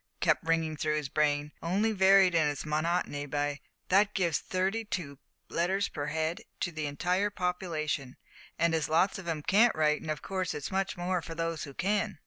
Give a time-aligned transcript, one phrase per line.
[0.19, 3.59] kept ringing through his brain; only varied in its monotony by
[3.89, 8.17] "that gives thirty two letters per head to the entire population,
[8.57, 11.73] and as lots of 'em can't write, of course it's much more for those who
[11.75, 12.17] can!